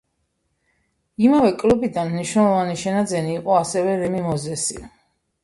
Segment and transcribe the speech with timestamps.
[1.25, 4.81] იმავე კლუბიდან მნიშვნელოვანი შენაძენი იყო ასევე რემი მოზესი.